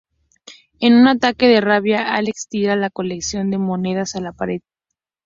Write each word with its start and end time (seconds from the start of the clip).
En 0.79 0.95
un 0.95 1.07
ataque 1.07 1.47
de 1.47 1.61
rabia 1.61 2.15
Alex 2.15 2.47
tira 2.49 2.75
la 2.75 2.89
colección 2.89 3.51
de 3.51 3.59
monedas 3.59 4.15
a 4.15 4.19
la 4.21 4.31
pared. 4.33 4.61